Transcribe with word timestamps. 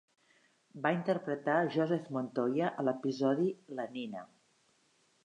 Va 0.85 0.91
interpretar 0.99 1.57
Joseph 1.75 2.09
Montoya 2.17 2.71
a 2.71 2.87
l'episodi 2.89 3.47
"La 3.81 3.87
Nina". 3.99 4.25